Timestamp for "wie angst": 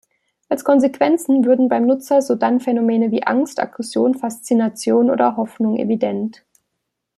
3.11-3.59